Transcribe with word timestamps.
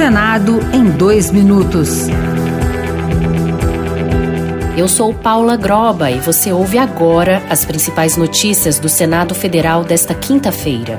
Senado 0.00 0.60
em 0.72 0.84
dois 0.84 1.30
minutos. 1.30 2.06
Eu 4.74 4.88
sou 4.88 5.12
Paula 5.12 5.58
Groba 5.58 6.10
e 6.10 6.18
você 6.18 6.50
ouve 6.50 6.78
agora 6.78 7.42
as 7.50 7.66
principais 7.66 8.16
notícias 8.16 8.78
do 8.78 8.88
Senado 8.88 9.34
Federal 9.34 9.84
desta 9.84 10.14
quinta-feira. 10.14 10.98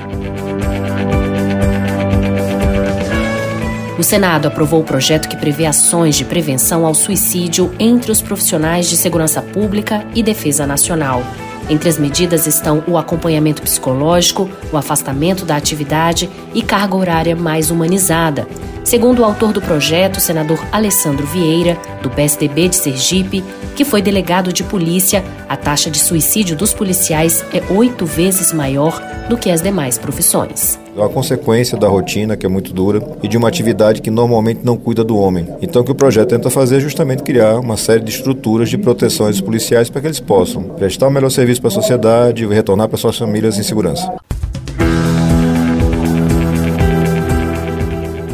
O 3.97 4.03
Senado 4.03 4.47
aprovou 4.47 4.81
o 4.81 4.85
projeto 4.85 5.27
que 5.27 5.35
prevê 5.35 5.65
ações 5.65 6.15
de 6.15 6.23
prevenção 6.23 6.85
ao 6.85 6.93
suicídio 6.93 7.73
entre 7.79 8.11
os 8.11 8.21
profissionais 8.21 8.87
de 8.87 8.95
segurança 8.95 9.41
pública 9.41 10.05
e 10.13 10.21
defesa 10.21 10.67
nacional. 10.67 11.23
Entre 11.69 11.87
as 11.87 11.97
medidas 11.97 12.47
estão 12.47 12.83
o 12.87 12.97
acompanhamento 12.97 13.61
psicológico, 13.61 14.49
o 14.71 14.77
afastamento 14.77 15.45
da 15.45 15.55
atividade 15.55 16.29
e 16.53 16.61
carga 16.61 16.95
horária 16.95 17.35
mais 17.35 17.71
humanizada. 17.71 18.47
Segundo 18.83 19.19
o 19.19 19.25
autor 19.25 19.53
do 19.53 19.61
projeto, 19.61 20.19
senador 20.19 20.59
Alessandro 20.71 21.25
Vieira, 21.27 21.77
do 22.01 22.09
PSDB 22.09 22.67
de 22.67 22.75
Sergipe, 22.75 23.43
que 23.75 23.85
foi 23.85 24.01
delegado 24.01 24.51
de 24.51 24.63
polícia, 24.63 25.23
a 25.47 25.55
taxa 25.55 25.89
de 25.89 25.99
suicídio 25.99 26.55
dos 26.55 26.73
policiais 26.73 27.45
é 27.53 27.61
oito 27.71 28.05
vezes 28.05 28.51
maior 28.51 28.99
do 29.29 29.37
que 29.37 29.51
as 29.51 29.61
demais 29.61 29.97
profissões. 29.97 30.80
É 30.95 30.99
uma 30.99 31.09
consequência 31.09 31.77
da 31.77 31.87
rotina, 31.87 32.35
que 32.35 32.45
é 32.45 32.49
muito 32.49 32.73
dura, 32.73 33.01
e 33.23 33.27
de 33.27 33.37
uma 33.37 33.47
atividade 33.47 34.01
que 34.01 34.11
normalmente 34.11 34.59
não 34.63 34.75
cuida 34.75 35.03
do 35.05 35.17
homem. 35.17 35.47
Então, 35.61 35.81
o 35.81 35.85
que 35.85 35.91
o 35.91 35.95
projeto 35.95 36.29
tenta 36.29 36.49
fazer 36.49 36.77
é 36.77 36.79
justamente 36.81 37.23
criar 37.23 37.59
uma 37.59 37.77
série 37.77 38.03
de 38.03 38.11
estruturas 38.11 38.69
de 38.69 38.77
proteção 38.77 39.29
dos 39.29 39.39
policiais 39.39 39.89
para 39.89 40.01
que 40.01 40.07
eles 40.07 40.19
possam 40.19 40.63
prestar 40.63 41.07
o 41.07 41.11
melhor 41.11 41.29
serviço 41.29 41.61
para 41.61 41.69
a 41.69 41.71
sociedade 41.71 42.43
e 42.43 42.47
retornar 42.47 42.89
para 42.89 42.97
suas 42.97 43.17
famílias 43.17 43.57
em 43.57 43.63
segurança. 43.63 44.11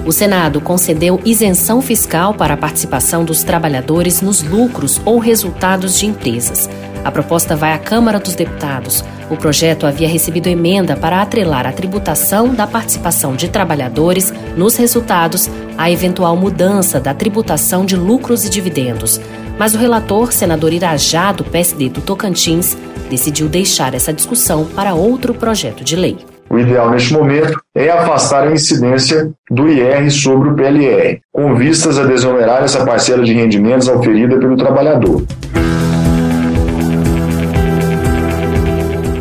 O 0.04 0.12
Senado 0.12 0.60
concedeu 0.60 1.20
isenção 1.26 1.82
fiscal 1.82 2.34
para 2.34 2.54
a 2.56 2.58
participação 2.58 3.24
dos 3.26 3.44
trabalhadores 3.44 4.22
nos 4.22 4.42
lucros 4.42 5.00
ou 5.06 5.20
resultados 5.20 6.00
de 6.00 6.08
empresas. 6.08 6.70
A 7.04 7.12
proposta 7.12 7.56
vai 7.56 7.74
à 7.74 7.78
Câmara 7.78 8.18
dos 8.18 8.34
Deputados. 8.34 9.04
O 9.30 9.36
projeto 9.36 9.86
havia 9.86 10.08
recebido 10.08 10.48
emenda 10.48 10.96
para 10.96 11.22
atrelar 11.22 11.68
a 11.68 11.72
tributação 11.74 12.54
da 12.54 12.66
participação 12.66 13.36
de 13.36 13.50
trabalhadores 13.50 14.34
nos 14.56 14.78
resultados 14.78 15.50
à 15.78 15.92
eventual 15.92 16.38
mudança 16.38 16.98
da 17.00 17.14
tributação 17.14 17.86
de 17.86 17.98
lucros 17.98 18.46
e 18.46 18.50
dividendos. 18.50 19.20
Mas 19.60 19.76
o 19.76 19.78
relator, 19.78 20.32
senador 20.32 20.72
Irajá, 20.72 21.34
do 21.34 21.44
PSD 21.44 21.90
do 21.90 22.00
Tocantins, 22.00 22.78
decidiu 23.10 23.50
deixar 23.50 23.94
essa 23.94 24.14
discussão 24.14 24.66
para 24.66 24.94
outro 24.94 25.34
projeto 25.34 25.84
de 25.84 25.96
lei. 25.96 26.18
O 26.50 26.58
ideal 26.58 26.90
neste 26.90 27.12
momento 27.12 27.60
é 27.76 27.90
afastar 27.90 28.48
a 28.48 28.52
incidência 28.52 29.30
do 29.52 29.68
IR 29.68 30.10
sobre 30.10 30.50
o 30.50 30.56
PLR, 30.56 31.20
com 31.34 31.56
vistas 31.56 32.00
a 32.00 32.06
desonerar 32.06 32.64
essa 32.64 32.86
parcela 32.86 33.24
de 33.24 33.34
rendimentos 33.34 33.90
oferida 33.90 34.38
pelo 34.38 34.56
trabalhador. 34.56 35.24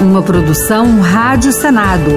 Uma 0.00 0.22
produção 0.22 1.00
Rádio 1.00 1.52
Senado. 1.52 2.12